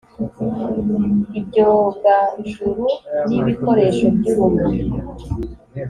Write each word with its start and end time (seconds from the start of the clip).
ibyogajuru 1.39 2.85
n 3.27 3.29
ibikoresho 3.39 4.05
by 4.15 4.25
urumuri 4.33 4.79